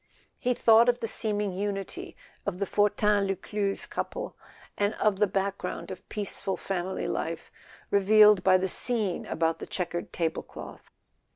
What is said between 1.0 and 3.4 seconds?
seeming unity of the Fortin Lus